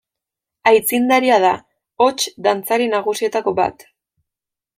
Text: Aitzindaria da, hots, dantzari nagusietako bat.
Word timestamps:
Aitzindaria 0.69 1.37
da, 1.45 1.51
hots, 2.07 2.25
dantzari 2.49 2.89
nagusietako 2.95 3.55
bat. 3.61 3.87